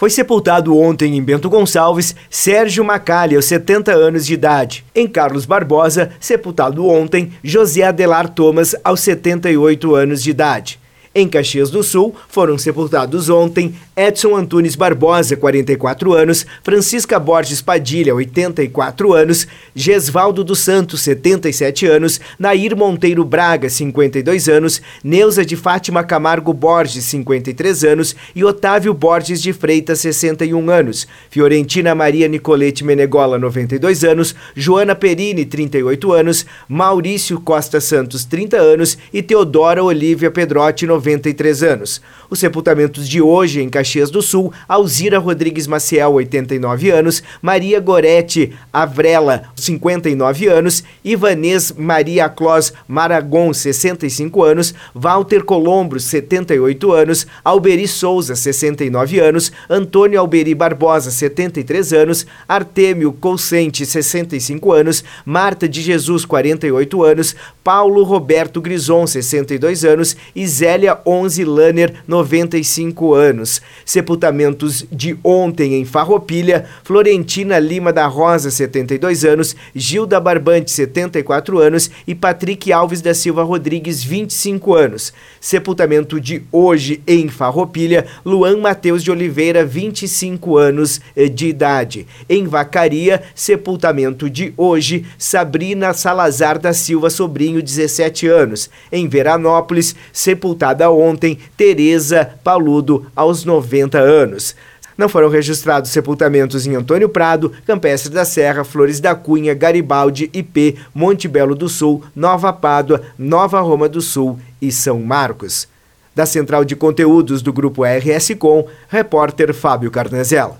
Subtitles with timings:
[0.00, 4.82] Foi sepultado ontem em Bento Gonçalves Sérgio Macalha, aos 70 anos de idade.
[4.94, 10.79] Em Carlos Barbosa, sepultado ontem José Adelar Thomas, aos 78 anos de idade.
[11.12, 18.14] Em Caxias do Sul, foram sepultados ontem Edson Antunes Barbosa, 44 anos, Francisca Borges Padilha,
[18.14, 19.44] 84 anos,
[19.74, 27.04] Gesvaldo dos Santos, 77 anos, Nair Monteiro Braga, 52 anos, Neuza de Fátima Camargo Borges,
[27.06, 34.32] 53 anos e Otávio Borges de Freitas, 61 anos, Fiorentina Maria Nicolete Menegola, 92 anos,
[34.54, 42.00] Joana Perini, 38 anos, Maurício Costa Santos, 30 anos e Teodora Olívia Pedrotti, 93 anos.
[42.28, 48.52] Os sepultamentos de hoje em Caxias do Sul, Alzira Rodrigues Maciel, 89 anos, Maria Gorete
[48.72, 58.36] Avrela, 59 anos, Ivanês Maria Clós Maragon, 65 anos, Walter Colombo, 78 anos, Alberi Souza,
[58.36, 67.02] 69 anos, Antônio Alberi Barbosa, 73 anos, Artêmio Colsente, 65 anos, Marta de Jesus, 48
[67.02, 73.60] anos, Paulo Roberto Grison, 62 anos e Zélia Onze Lanner, 95 anos.
[73.84, 81.90] Sepultamentos de ontem em Farroupilha, Florentina Lima da Rosa, 72 anos, Gilda Barbante, 74 anos
[82.06, 85.12] e Patrick Alves da Silva Rodrigues, 25 anos.
[85.40, 92.06] Sepultamento de hoje em Farroupilha, Luan Mateus de Oliveira, 25 anos eh, de idade.
[92.28, 98.70] Em Vacaria, sepultamento de hoje, Sabrina Salazar da Silva Sobrinho, 17 anos.
[98.92, 104.54] Em Veranópolis, sepultada ontem Teresa Paludo, aos 90 anos.
[104.96, 110.76] Não foram registrados sepultamentos em Antônio Prado, Campestre da Serra, Flores da Cunha, Garibaldi, IP,
[110.94, 115.66] Monte Belo do Sul, Nova Pádua, Nova Roma do Sul e São Marcos.
[116.14, 120.58] Da Central de Conteúdos do Grupo RS Com, repórter Fábio Carnezella.